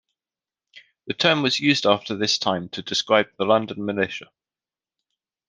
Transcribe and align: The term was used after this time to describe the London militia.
The 1.05 1.13
term 1.13 1.43
was 1.43 1.59
used 1.59 1.85
after 1.85 2.15
this 2.15 2.39
time 2.39 2.69
to 2.69 2.81
describe 2.81 3.27
the 3.37 3.45
London 3.45 3.85
militia. 3.85 4.31